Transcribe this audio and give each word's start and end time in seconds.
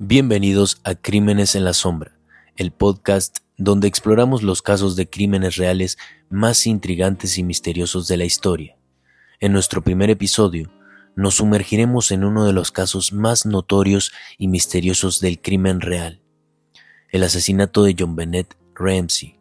Bienvenidos 0.00 0.80
a 0.84 0.94
Crímenes 0.94 1.56
en 1.56 1.64
la 1.64 1.72
Sombra, 1.72 2.12
el 2.54 2.70
podcast 2.70 3.38
donde 3.56 3.88
exploramos 3.88 4.44
los 4.44 4.62
casos 4.62 4.94
de 4.94 5.10
crímenes 5.10 5.56
reales 5.56 5.98
más 6.30 6.68
intrigantes 6.68 7.36
y 7.36 7.42
misteriosos 7.42 8.06
de 8.06 8.16
la 8.16 8.24
historia. 8.24 8.76
En 9.40 9.52
nuestro 9.52 9.82
primer 9.82 10.08
episodio, 10.08 10.70
nos 11.16 11.34
sumergiremos 11.34 12.12
en 12.12 12.22
uno 12.22 12.46
de 12.46 12.52
los 12.52 12.70
casos 12.70 13.12
más 13.12 13.44
notorios 13.44 14.12
y 14.38 14.46
misteriosos 14.46 15.20
del 15.20 15.40
crimen 15.40 15.80
real, 15.80 16.20
el 17.10 17.24
asesinato 17.24 17.82
de 17.82 17.96
John 17.98 18.14
Bennett 18.14 18.56
Ramsey. 18.76 19.40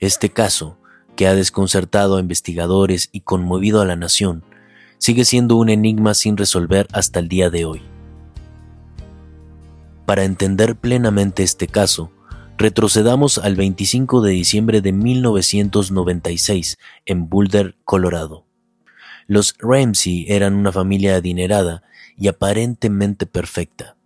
Este 0.00 0.30
caso, 0.30 0.78
que 1.16 1.26
ha 1.26 1.34
desconcertado 1.34 2.16
a 2.16 2.20
investigadores 2.20 3.10
y 3.12 3.20
conmovido 3.20 3.82
a 3.82 3.84
la 3.84 3.96
nación, 3.96 4.42
sigue 4.96 5.26
siendo 5.26 5.56
un 5.56 5.68
enigma 5.68 6.14
sin 6.14 6.38
resolver 6.38 6.88
hasta 6.92 7.20
el 7.20 7.28
día 7.28 7.50
de 7.50 7.66
hoy. 7.66 7.82
Para 10.06 10.24
entender 10.24 10.76
plenamente 10.76 11.42
este 11.42 11.66
caso, 11.66 12.12
retrocedamos 12.56 13.38
al 13.38 13.56
25 13.56 14.22
de 14.22 14.30
diciembre 14.30 14.80
de 14.80 14.92
1996 14.92 16.78
en 17.06 17.28
Boulder, 17.28 17.76
Colorado. 17.84 18.46
Los 19.26 19.56
Ramsey 19.58 20.26
eran 20.28 20.54
una 20.54 20.70
familia 20.70 21.16
adinerada 21.16 21.82
y 22.16 22.28
aparentemente 22.28 23.26
perfecta. 23.26 23.96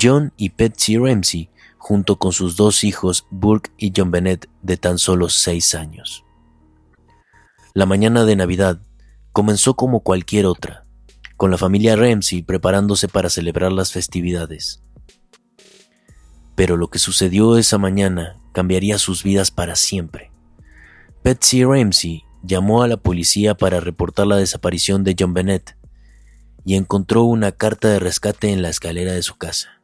John 0.00 0.32
y 0.38 0.48
Betsy 0.56 0.96
Ramsey, 0.96 1.50
junto 1.76 2.18
con 2.18 2.32
sus 2.32 2.56
dos 2.56 2.82
hijos 2.82 3.26
Burke 3.30 3.70
y 3.76 3.92
John 3.94 4.10
Bennett 4.10 4.48
de 4.62 4.78
tan 4.78 4.98
solo 4.98 5.28
seis 5.28 5.74
años. 5.74 6.24
La 7.74 7.84
mañana 7.84 8.24
de 8.24 8.36
Navidad 8.36 8.80
comenzó 9.32 9.74
como 9.74 10.00
cualquier 10.00 10.46
otra, 10.46 10.86
con 11.36 11.50
la 11.50 11.58
familia 11.58 11.94
Ramsey 11.94 12.42
preparándose 12.42 13.06
para 13.06 13.28
celebrar 13.28 13.70
las 13.70 13.92
festividades. 13.92 14.82
Pero 16.56 16.76
lo 16.76 16.88
que 16.88 16.98
sucedió 16.98 17.56
esa 17.56 17.78
mañana 17.78 18.40
cambiaría 18.52 18.98
sus 18.98 19.22
vidas 19.22 19.52
para 19.52 19.76
siempre. 19.76 20.32
Betsy 21.22 21.64
Ramsey 21.64 22.24
llamó 22.42 22.82
a 22.82 22.88
la 22.88 22.96
policía 22.96 23.54
para 23.54 23.78
reportar 23.80 24.26
la 24.26 24.36
desaparición 24.36 25.04
de 25.04 25.14
John 25.18 25.34
Bennett 25.34 25.76
y 26.64 26.74
encontró 26.74 27.22
una 27.22 27.52
carta 27.52 27.88
de 27.88 28.00
rescate 28.00 28.50
en 28.50 28.62
la 28.62 28.70
escalera 28.70 29.12
de 29.12 29.22
su 29.22 29.36
casa. 29.36 29.80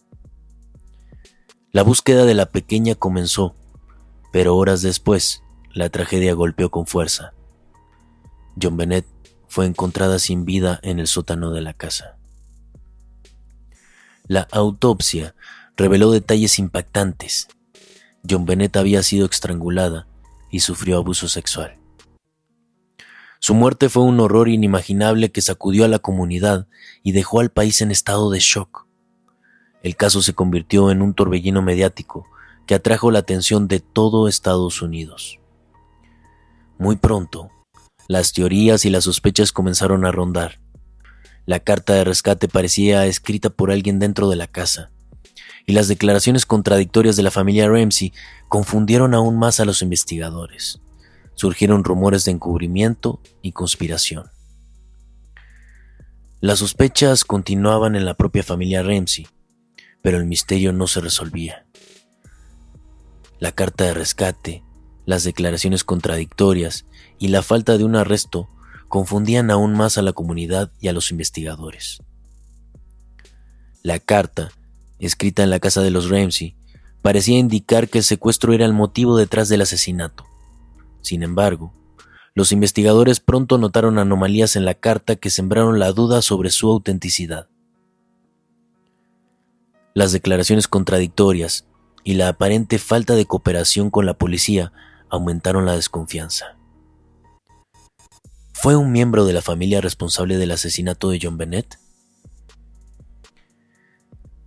La 1.71 1.83
búsqueda 1.83 2.25
de 2.25 2.35
la 2.35 2.47
pequeña 2.47 2.95
comenzó, 2.95 3.55
pero 4.33 4.57
horas 4.57 4.83
después 4.83 5.43
la 5.73 5.89
tragedia 5.91 6.35
golpeó 6.35 6.71
con 6.71 6.87
fuerza. 6.87 7.33
John 8.61 8.77
Bennett 8.77 9.07
fue 9.49 9.67
encontrada 9.67 10.19
sin 10.19 10.45
vida 10.45 10.81
en 10.83 10.99
el 10.99 11.07
sótano 11.07 11.51
de 11.51 11.61
la 11.63 11.73
casa. 11.73 12.17
La 14.27 14.49
autopsia 14.51 15.35
reveló 15.77 16.11
detalles 16.11 16.59
impactantes. 16.59 17.49
John 18.29 18.45
Bennett 18.45 18.77
había 18.77 19.03
sido 19.03 19.27
estrangulada 19.27 20.07
y 20.51 20.61
sufrió 20.61 20.99
abuso 20.99 21.29
sexual. 21.29 21.79
Su 23.41 23.55
muerte 23.55 23.89
fue 23.89 24.05
un 24.05 24.21
horror 24.21 24.49
inimaginable 24.49 25.33
que 25.33 25.41
sacudió 25.41 25.85
a 25.85 25.89
la 25.89 25.99
comunidad 25.99 26.69
y 27.03 27.13
dejó 27.13 27.41
al 27.41 27.51
país 27.51 27.81
en 27.81 27.91
estado 27.91 28.31
de 28.31 28.39
shock. 28.39 28.87
El 29.83 29.97
caso 29.97 30.23
se 30.23 30.35
convirtió 30.35 30.93
en 30.93 31.03
un 31.03 31.15
torbellino 31.15 31.61
mediático 31.63 32.27
que 32.67 32.77
atrajo 32.77 33.11
la 33.11 33.19
atención 33.19 33.67
de 33.67 33.81
todo 33.81 34.29
Estados 34.29 34.81
Unidos. 34.81 35.41
Muy 36.79 36.95
pronto, 36.95 37.51
las 38.07 38.33
teorías 38.33 38.85
y 38.85 38.91
las 38.91 39.05
sospechas 39.05 39.51
comenzaron 39.51 40.05
a 40.05 40.13
rondar. 40.13 40.61
La 41.45 41.59
carta 41.59 41.95
de 41.95 42.05
rescate 42.05 42.47
parecía 42.47 43.07
escrita 43.07 43.51
por 43.51 43.73
alguien 43.73 43.99
dentro 43.99 44.29
de 44.29 44.37
la 44.37 44.47
casa 44.47 44.93
y 45.67 45.73
las 45.73 45.89
declaraciones 45.89 46.47
contradictorias 46.47 47.17
de 47.17 47.23
la 47.23 47.31
familia 47.31 47.69
Ramsey 47.69 48.13
confundieron 48.49 49.15
aún 49.15 49.39
más 49.39 49.61
a 49.61 49.65
los 49.65 49.83
investigadores. 49.83 50.81
Surgieron 51.35 51.85
rumores 51.85 52.25
de 52.25 52.33
encubrimiento 52.33 53.21
y 53.41 53.53
conspiración. 53.53 54.31
Las 56.41 56.59
sospechas 56.59 57.25
continuaban 57.25 57.95
en 57.95 58.05
la 58.05 58.15
propia 58.15 58.43
familia 58.43 58.83
Ramsey, 58.83 59.29
pero 60.03 60.19
el 60.19 60.27
misterio 60.27 60.73
no 60.73 60.87
se 60.89 61.01
resolvía. 61.01 61.65
La 63.39 63.53
carta 63.53 63.85
de 63.85 63.95
rescate, 63.95 64.65
las 65.07 65.25
declaraciones 65.25 65.85
contradictorias 65.85 66.87
y 67.19 67.29
la 67.29 67.43
falta 67.43 67.79
de 67.79 67.85
un 67.85 67.97
arresto 67.97 68.49
confundían 68.89 69.51
aún 69.51 69.73
más 69.75 69.99
a 69.99 70.03
la 70.03 70.13
comunidad 70.13 70.71
y 70.81 70.89
a 70.89 70.93
los 70.93 71.11
investigadores. 71.11 72.03
La 73.83 73.99
carta 73.99 74.51
escrita 75.07 75.43
en 75.43 75.51
la 75.51 75.61
casa 75.61 75.83
de 75.83 75.91
los 75.91 76.09
Ramsey, 76.09 76.57
parecía 77.03 77.39
indicar 77.39 77.89
que 77.89 77.99
el 77.99 78.05
secuestro 78.05 78.53
era 78.53 78.65
el 78.65 78.73
motivo 78.73 79.17
detrás 79.17 79.49
del 79.49 79.63
asesinato. 79.63 80.25
Sin 81.01 81.23
embargo, 81.23 81.73
los 82.35 82.53
investigadores 82.53 83.21
pronto 83.21 83.59
notaron 83.59 83.99
anomalías 83.99 84.57
en 84.57 84.65
la 84.65 84.75
carta 84.75 85.17
que 85.17 85.29
sembraron 85.29 85.79
la 85.79 85.93
duda 85.93 86.23
sobre 86.23 86.51
su 86.51 86.71
autenticidad. 86.71 87.49
Las 89.95 90.13
declaraciones 90.13 90.69
contradictorias 90.69 91.67
y 92.05 92.15
la 92.15 92.29
aparente 92.29 92.79
falta 92.79 93.15
de 93.15 93.27
cooperación 93.27 93.91
con 93.91 94.07
la 94.07 94.15
policía 94.15 94.73
aumentaron 95.11 95.67
la 95.67 95.77
desconfianza. 95.77 96.57
¿Fue 98.55 98.77
un 98.77 98.93
miembro 98.93 99.25
de 99.27 99.35
la 99.35 99.43
familia 99.43 99.81
responsable 99.81 100.39
del 100.39 100.53
asesinato 100.53 101.11
de 101.11 101.19
John 101.21 101.37
Bennett? 101.37 101.79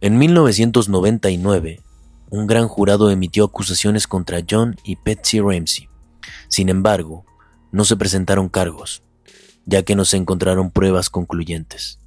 En 0.05 0.19
1999, 0.19 1.81
un 2.29 2.45
gran 2.45 2.67
jurado 2.67 3.09
emitió 3.09 3.43
acusaciones 3.43 4.05
contra 4.05 4.43
John 4.47 4.75
y 4.83 4.99
Betsy 5.03 5.39
Ramsey. 5.39 5.89
Sin 6.47 6.69
embargo, 6.69 7.25
no 7.71 7.85
se 7.85 7.97
presentaron 7.97 8.47
cargos, 8.47 9.01
ya 9.65 9.81
que 9.81 9.95
no 9.95 10.05
se 10.05 10.17
encontraron 10.17 10.69
pruebas 10.69 11.09
concluyentes. 11.09 11.99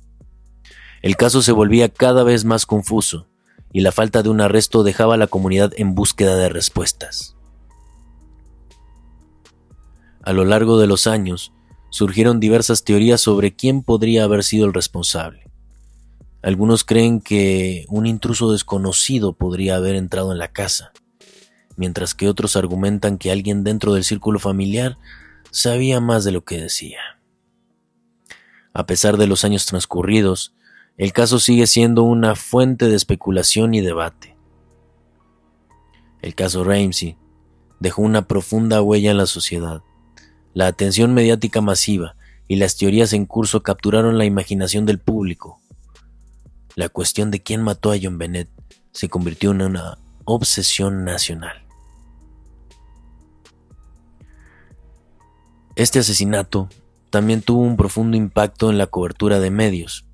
El 1.02 1.16
caso 1.16 1.42
se 1.42 1.50
volvía 1.50 1.88
cada 1.88 2.22
vez 2.22 2.44
más 2.44 2.66
confuso 2.66 3.26
y 3.72 3.80
la 3.80 3.90
falta 3.90 4.22
de 4.22 4.28
un 4.28 4.40
arresto 4.40 4.84
dejaba 4.84 5.14
a 5.14 5.18
la 5.18 5.26
comunidad 5.26 5.72
en 5.76 5.96
búsqueda 5.96 6.36
de 6.36 6.50
respuestas. 6.50 7.34
A 10.22 10.32
lo 10.32 10.44
largo 10.44 10.78
de 10.78 10.86
los 10.86 11.08
años, 11.08 11.52
surgieron 11.90 12.38
diversas 12.38 12.84
teorías 12.84 13.20
sobre 13.20 13.56
quién 13.56 13.82
podría 13.82 14.22
haber 14.22 14.44
sido 14.44 14.66
el 14.66 14.72
responsable. 14.72 15.47
Algunos 16.40 16.84
creen 16.84 17.20
que 17.20 17.84
un 17.88 18.06
intruso 18.06 18.52
desconocido 18.52 19.32
podría 19.32 19.74
haber 19.74 19.96
entrado 19.96 20.30
en 20.30 20.38
la 20.38 20.52
casa, 20.52 20.92
mientras 21.76 22.14
que 22.14 22.28
otros 22.28 22.54
argumentan 22.54 23.18
que 23.18 23.32
alguien 23.32 23.64
dentro 23.64 23.92
del 23.92 24.04
círculo 24.04 24.38
familiar 24.38 24.98
sabía 25.50 26.00
más 26.00 26.22
de 26.22 26.30
lo 26.30 26.44
que 26.44 26.60
decía. 26.60 27.00
A 28.72 28.86
pesar 28.86 29.16
de 29.16 29.26
los 29.26 29.44
años 29.44 29.66
transcurridos, 29.66 30.54
el 30.96 31.12
caso 31.12 31.40
sigue 31.40 31.66
siendo 31.66 32.04
una 32.04 32.36
fuente 32.36 32.86
de 32.86 32.94
especulación 32.94 33.74
y 33.74 33.80
debate. 33.80 34.36
El 36.22 36.36
caso 36.36 36.62
Ramsey 36.62 37.16
dejó 37.80 38.02
una 38.02 38.28
profunda 38.28 38.80
huella 38.80 39.10
en 39.10 39.16
la 39.16 39.26
sociedad. 39.26 39.82
La 40.54 40.68
atención 40.68 41.14
mediática 41.14 41.60
masiva 41.60 42.14
y 42.46 42.56
las 42.56 42.76
teorías 42.76 43.12
en 43.12 43.26
curso 43.26 43.64
capturaron 43.64 44.18
la 44.18 44.24
imaginación 44.24 44.86
del 44.86 45.00
público 45.00 45.60
la 46.78 46.88
cuestión 46.88 47.32
de 47.32 47.42
quién 47.42 47.60
mató 47.60 47.90
a 47.90 47.96
John 48.00 48.18
Bennett 48.18 48.48
se 48.92 49.08
convirtió 49.08 49.50
en 49.50 49.62
una 49.62 49.98
obsesión 50.24 51.04
nacional. 51.04 51.66
Este 55.74 55.98
asesinato 55.98 56.68
también 57.10 57.42
tuvo 57.42 57.62
un 57.62 57.76
profundo 57.76 58.16
impacto 58.16 58.70
en 58.70 58.78
la 58.78 58.86
cobertura 58.86 59.40
de 59.40 59.50
medios. 59.50 60.06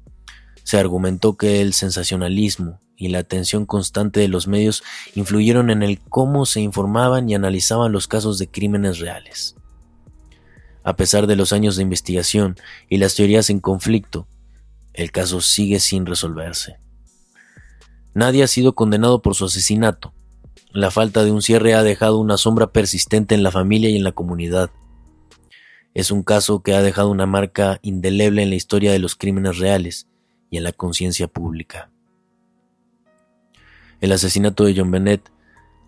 Se 0.63 0.79
argumentó 0.79 1.37
que 1.37 1.61
el 1.61 1.75
sensacionalismo 1.75 2.81
y 2.97 3.09
la 3.09 3.19
atención 3.19 3.67
constante 3.67 4.21
de 4.21 4.29
los 4.29 4.49
medios 4.49 4.83
influyeron 5.15 5.69
en 5.69 5.83
el 5.83 6.01
cómo 6.01 6.47
se 6.47 6.63
informaban 6.63 7.29
y 7.29 7.35
analizaban 7.35 7.93
los 7.93 8.09
casos 8.09 8.39
de 8.39 8.49
crímenes 8.49 9.01
reales. 9.01 9.55
A 10.83 10.97
pesar 10.97 11.27
de 11.27 11.37
los 11.37 11.53
años 11.53 11.77
de 11.77 11.83
investigación 11.83 12.57
y 12.89 12.97
las 12.97 13.17
teorías 13.17 13.51
en 13.51 13.61
conflicto, 13.61 14.27
el 14.95 15.11
caso 15.11 15.41
sigue 15.41 15.81
sin 15.81 16.07
resolverse. 16.07 16.79
Nadie 18.15 18.45
ha 18.45 18.47
sido 18.47 18.75
condenado 18.75 19.21
por 19.23 19.35
su 19.35 19.45
asesinato. 19.45 20.15
La 20.73 20.91
falta 20.91 21.25
de 21.25 21.33
un 21.33 21.43
cierre 21.43 21.75
ha 21.75 21.83
dejado 21.83 22.19
una 22.19 22.37
sombra 22.37 22.73
persistente 22.73 23.35
en 23.35 23.43
la 23.43 23.51
familia 23.51 23.91
y 23.91 23.97
en 23.97 24.05
la 24.05 24.13
comunidad. 24.13 24.71
Es 25.95 26.11
un 26.11 26.23
caso 26.23 26.63
que 26.63 26.75
ha 26.75 26.83
dejado 26.83 27.11
una 27.11 27.27
marca 27.27 27.81
indeleble 27.83 28.43
en 28.43 28.51
la 28.51 28.57
historia 28.57 28.93
de 28.93 29.01
los 29.01 29.17
crímenes 29.17 29.59
reales 29.59 30.07
y 30.51 30.59
en 30.59 30.65
la 30.65 30.73
conciencia 30.73 31.27
pública. 31.27 31.91
El 34.01 34.13
asesinato 34.13 34.65
de 34.65 34.75
John 34.77 34.91
Bennett 34.91 35.31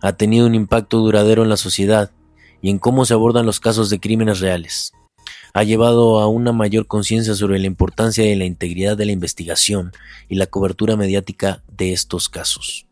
ha 0.01 0.15
tenido 0.15 0.47
un 0.47 0.55
impacto 0.55 0.99
duradero 0.99 1.43
en 1.43 1.49
la 1.49 1.57
sociedad 1.57 2.11
y 2.61 2.71
en 2.71 2.79
cómo 2.79 3.05
se 3.05 3.15
abordan 3.15 3.47
los 3.47 3.61
casos 3.61 3.91
de 3.91 4.01
crímenes 4.01 4.41
reales. 4.41 4.93
Ha 5.57 5.65
llevado 5.65 6.21
a 6.21 6.29
una 6.29 6.53
mayor 6.53 6.87
conciencia 6.87 7.35
sobre 7.35 7.59
la 7.59 7.67
importancia 7.67 8.31
y 8.31 8.35
la 8.35 8.45
integridad 8.45 8.95
de 8.95 9.07
la 9.07 9.13
investigación 9.13 9.93
y 10.29 10.35
la 10.35 10.49
cobertura 10.49 10.97
mediática 10.97 11.63
de 11.67 11.95
estos 11.95 12.29
casos. 12.29 12.87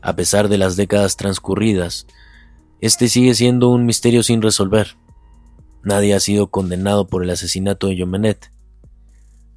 A 0.00 0.16
pesar 0.16 0.48
de 0.48 0.56
las 0.56 0.74
décadas 0.74 1.18
transcurridas, 1.18 2.06
este 2.80 3.10
sigue 3.10 3.34
siendo 3.34 3.68
un 3.68 3.84
misterio 3.84 4.22
sin 4.22 4.40
resolver. 4.40 4.96
Nadie 5.82 6.14
ha 6.14 6.20
sido 6.20 6.46
condenado 6.46 7.06
por 7.06 7.22
el 7.22 7.28
asesinato 7.28 7.88
de 7.88 8.02
Bennett. 8.02 8.50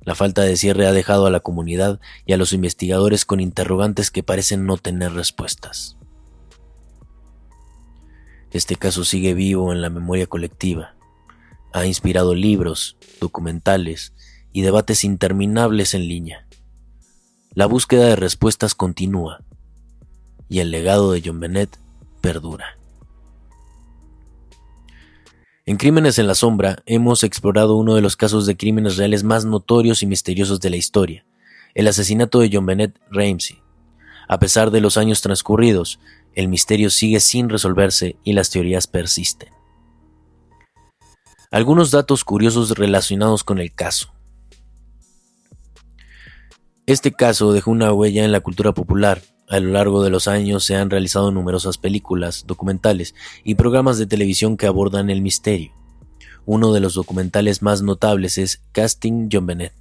La 0.01 0.15
falta 0.15 0.41
de 0.41 0.57
cierre 0.57 0.87
ha 0.87 0.91
dejado 0.91 1.25
a 1.25 1.31
la 1.31 1.39
comunidad 1.39 2.01
y 2.25 2.33
a 2.33 2.37
los 2.37 2.51
investigadores 2.51 3.23
con 3.23 3.39
interrogantes 3.39 4.11
que 4.11 4.23
parecen 4.23 4.65
no 4.65 4.75
tener 4.75 5.13
respuestas. 5.13 5.95
Este 8.51 8.75
caso 8.75 9.05
sigue 9.05 9.33
vivo 9.33 9.71
en 9.71 9.81
la 9.81 9.89
memoria 9.89 10.27
colectiva. 10.27 10.98
Ha 11.71 11.85
inspirado 11.85 12.35
libros, 12.35 12.97
documentales 13.19 14.13
y 14.51 14.61
debates 14.61 15.03
interminables 15.03 15.93
en 15.93 16.07
línea. 16.07 16.47
La 17.53 17.65
búsqueda 17.65 18.05
de 18.05 18.15
respuestas 18.15 18.75
continúa 18.75 19.43
y 20.49 20.59
el 20.59 20.71
legado 20.71 21.11
de 21.11 21.21
John 21.23 21.39
Bennett 21.39 21.77
perdura. 22.21 22.77
En 25.65 25.77
Crímenes 25.77 26.17
en 26.17 26.25
la 26.25 26.33
Sombra 26.33 26.81
hemos 26.87 27.23
explorado 27.23 27.75
uno 27.75 27.93
de 27.93 28.01
los 28.01 28.15
casos 28.15 28.47
de 28.47 28.57
crímenes 28.57 28.97
reales 28.97 29.23
más 29.23 29.45
notorios 29.45 30.01
y 30.01 30.07
misteriosos 30.07 30.59
de 30.59 30.71
la 30.71 30.77
historia, 30.77 31.25
el 31.75 31.87
asesinato 31.87 32.39
de 32.39 32.49
John 32.51 32.65
Bennett 32.65 32.99
Ramsey. 33.11 33.61
A 34.27 34.39
pesar 34.39 34.71
de 34.71 34.81
los 34.81 34.97
años 34.97 35.21
transcurridos, 35.21 35.99
el 36.33 36.47
misterio 36.47 36.89
sigue 36.89 37.19
sin 37.19 37.49
resolverse 37.49 38.15
y 38.23 38.33
las 38.33 38.49
teorías 38.49 38.87
persisten. 38.87 39.49
Algunos 41.51 41.89
datos 41.89 42.23
curiosos 42.23 42.77
relacionados 42.77 43.43
con 43.43 43.57
el 43.57 43.73
caso. 43.73 44.13
Este 46.85 47.11
caso 47.11 47.53
dejó 47.53 47.71
una 47.71 47.91
huella 47.91 48.23
en 48.23 48.31
la 48.31 48.41
cultura 48.41 48.71
popular. 48.71 49.23
A 49.47 49.59
lo 49.59 49.71
largo 49.71 50.03
de 50.03 50.11
los 50.11 50.27
años 50.27 50.63
se 50.63 50.75
han 50.75 50.91
realizado 50.91 51.31
numerosas 51.31 51.79
películas, 51.79 52.45
documentales 52.45 53.15
y 53.43 53.55
programas 53.55 53.97
de 53.97 54.05
televisión 54.05 54.57
que 54.57 54.67
abordan 54.67 55.09
el 55.09 55.23
misterio. 55.23 55.71
Uno 56.45 56.71
de 56.71 56.81
los 56.81 56.93
documentales 56.93 57.63
más 57.63 57.81
notables 57.81 58.37
es 58.37 58.61
Casting 58.71 59.29
John 59.31 59.47
Bennett, 59.47 59.73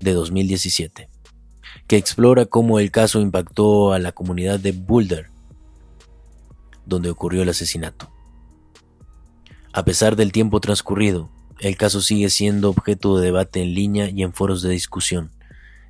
de 0.00 0.14
2017, 0.14 1.10
que 1.86 1.96
explora 1.96 2.46
cómo 2.46 2.80
el 2.80 2.90
caso 2.90 3.20
impactó 3.20 3.92
a 3.92 4.00
la 4.00 4.10
comunidad 4.10 4.58
de 4.58 4.72
Boulder, 4.72 5.30
donde 6.86 7.10
ocurrió 7.10 7.44
el 7.44 7.50
asesinato. 7.50 8.17
A 9.78 9.84
pesar 9.84 10.16
del 10.16 10.32
tiempo 10.32 10.58
transcurrido, 10.58 11.30
el 11.60 11.76
caso 11.76 12.00
sigue 12.00 12.30
siendo 12.30 12.68
objeto 12.68 13.16
de 13.16 13.26
debate 13.26 13.62
en 13.62 13.74
línea 13.74 14.10
y 14.10 14.24
en 14.24 14.32
foros 14.32 14.60
de 14.60 14.70
discusión. 14.70 15.30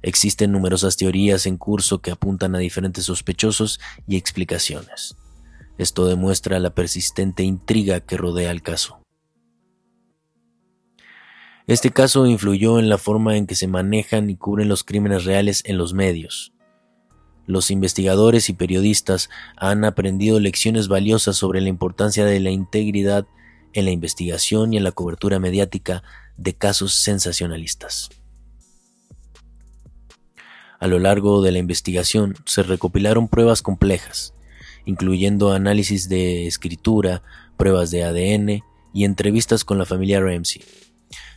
Existen 0.02 0.52
numerosas 0.52 0.98
teorías 0.98 1.46
en 1.46 1.56
curso 1.56 2.02
que 2.02 2.10
apuntan 2.10 2.54
a 2.54 2.58
diferentes 2.58 3.06
sospechosos 3.06 3.80
y 4.06 4.18
explicaciones. 4.18 5.16
Esto 5.78 6.04
demuestra 6.04 6.58
la 6.58 6.74
persistente 6.74 7.44
intriga 7.44 8.00
que 8.00 8.18
rodea 8.18 8.50
el 8.50 8.60
caso. 8.60 9.00
Este 11.66 11.88
caso 11.88 12.26
influyó 12.26 12.78
en 12.78 12.90
la 12.90 12.98
forma 12.98 13.38
en 13.38 13.46
que 13.46 13.54
se 13.54 13.68
manejan 13.68 14.28
y 14.28 14.36
cubren 14.36 14.68
los 14.68 14.84
crímenes 14.84 15.24
reales 15.24 15.62
en 15.64 15.78
los 15.78 15.94
medios. 15.94 16.52
Los 17.46 17.70
investigadores 17.70 18.50
y 18.50 18.52
periodistas 18.52 19.30
han 19.56 19.86
aprendido 19.86 20.40
lecciones 20.40 20.88
valiosas 20.88 21.36
sobre 21.36 21.62
la 21.62 21.70
importancia 21.70 22.26
de 22.26 22.38
la 22.38 22.50
integridad 22.50 23.26
en 23.72 23.84
la 23.84 23.90
investigación 23.90 24.72
y 24.72 24.76
en 24.76 24.84
la 24.84 24.92
cobertura 24.92 25.38
mediática 25.38 26.02
de 26.36 26.54
casos 26.54 26.94
sensacionalistas. 26.94 28.10
A 30.80 30.86
lo 30.86 30.98
largo 30.98 31.42
de 31.42 31.52
la 31.52 31.58
investigación 31.58 32.36
se 32.44 32.62
recopilaron 32.62 33.28
pruebas 33.28 33.62
complejas, 33.62 34.34
incluyendo 34.84 35.52
análisis 35.52 36.08
de 36.08 36.46
escritura, 36.46 37.22
pruebas 37.56 37.90
de 37.90 38.04
ADN 38.04 38.62
y 38.94 39.04
entrevistas 39.04 39.64
con 39.64 39.78
la 39.78 39.86
familia 39.86 40.20
Ramsey. 40.20 40.62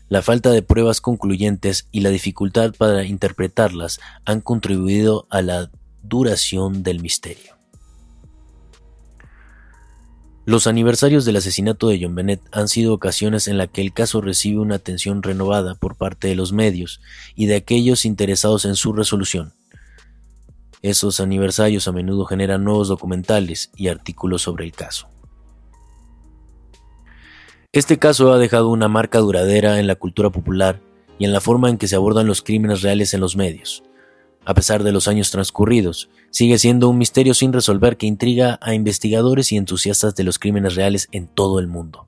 La 0.09 0.21
falta 0.21 0.51
de 0.51 0.61
pruebas 0.61 1.01
concluyentes 1.01 1.87
y 1.91 2.01
la 2.01 2.09
dificultad 2.09 2.73
para 2.77 3.05
interpretarlas 3.05 3.99
han 4.25 4.41
contribuido 4.41 5.25
a 5.29 5.41
la 5.41 5.71
duración 6.03 6.83
del 6.83 7.01
misterio. 7.01 7.60
Los 10.43 10.65
aniversarios 10.65 11.23
del 11.23 11.35
asesinato 11.35 11.89
de 11.89 11.99
John 12.01 12.15
Bennett 12.15 12.41
han 12.51 12.67
sido 12.67 12.95
ocasiones 12.95 13.47
en 13.47 13.59
las 13.59 13.69
que 13.69 13.81
el 13.81 13.93
caso 13.93 14.21
recibe 14.21 14.59
una 14.59 14.75
atención 14.75 15.21
renovada 15.21 15.75
por 15.75 15.95
parte 15.95 16.27
de 16.29 16.35
los 16.35 16.51
medios 16.51 16.99
y 17.35 17.45
de 17.45 17.55
aquellos 17.55 18.05
interesados 18.05 18.65
en 18.65 18.75
su 18.75 18.91
resolución. 18.91 19.53
Esos 20.81 21.19
aniversarios 21.19 21.87
a 21.87 21.91
menudo 21.91 22.25
generan 22.25 22.63
nuevos 22.63 22.87
documentales 22.87 23.69
y 23.75 23.89
artículos 23.89 24.41
sobre 24.41 24.65
el 24.65 24.71
caso. 24.71 25.09
Este 27.71 27.99
caso 27.99 28.33
ha 28.33 28.39
dejado 28.39 28.69
una 28.69 28.87
marca 28.87 29.19
duradera 29.19 29.79
en 29.79 29.85
la 29.85 29.95
cultura 29.95 30.31
popular 30.31 30.81
y 31.19 31.25
en 31.25 31.33
la 31.33 31.39
forma 31.39 31.69
en 31.69 31.77
que 31.77 31.87
se 31.87 31.95
abordan 31.95 32.25
los 32.25 32.41
crímenes 32.41 32.81
reales 32.81 33.13
en 33.13 33.21
los 33.21 33.35
medios. 33.35 33.83
A 34.43 34.53
pesar 34.55 34.83
de 34.83 34.91
los 34.91 35.07
años 35.07 35.29
transcurridos, 35.29 36.09
sigue 36.31 36.57
siendo 36.57 36.89
un 36.89 36.97
misterio 36.97 37.33
sin 37.33 37.53
resolver 37.53 37.97
que 37.97 38.07
intriga 38.07 38.57
a 38.61 38.73
investigadores 38.73 39.51
y 39.51 39.57
entusiastas 39.57 40.15
de 40.15 40.23
los 40.23 40.39
crímenes 40.39 40.75
reales 40.75 41.07
en 41.11 41.27
todo 41.27 41.59
el 41.59 41.67
mundo. 41.67 42.07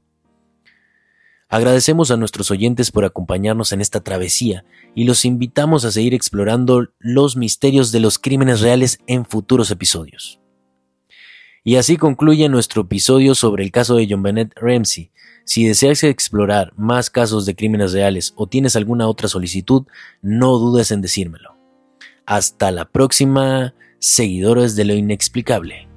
Agradecemos 1.48 2.10
a 2.10 2.18
nuestros 2.18 2.50
oyentes 2.50 2.90
por 2.90 3.06
acompañarnos 3.06 3.74
en 3.74 3.82
esta 3.82 4.00
travesía 4.00 4.66
y 4.96 5.04
los 5.04 5.24
invitamos 5.24 5.86
a 5.86 5.92
seguir 5.92 6.16
explorando 6.16 6.88
los 6.98 7.36
misterios 7.36 7.92
de 7.92 8.00
los 8.00 8.18
crímenes 8.18 8.62
reales 8.62 8.98
en 9.06 9.24
futuros 9.24 9.70
episodios. 9.70 10.40
Y 11.64 11.76
así 11.76 11.98
concluye 11.98 12.50
nuestro 12.50 12.82
episodio 12.82 13.36
sobre 13.36 13.64
el 13.64 13.72
caso 13.72 13.96
de 13.96 14.08
John 14.10 14.24
Bennett 14.24 14.52
Ramsey. 14.56 15.12
Si 15.46 15.66
deseas 15.68 16.04
explorar 16.04 16.74
más 16.76 17.12
casos 17.12 17.46
de 17.46 17.56
crímenes 17.56 17.94
reales 17.94 18.34
o 18.36 18.48
tienes 18.48 18.76
alguna 18.76 19.08
otra 19.08 19.28
solicitud, 19.28 19.86
no 20.24 20.58
dudes 20.58 20.90
en 20.90 21.02
decírmelo. 21.02 21.53
Hasta 22.26 22.72
la 22.72 22.86
próxima, 22.86 23.74
seguidores 24.00 24.76
de 24.76 24.86
lo 24.86 24.94
inexplicable. 24.94 25.88